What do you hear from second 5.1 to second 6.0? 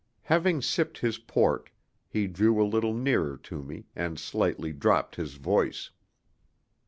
his voice.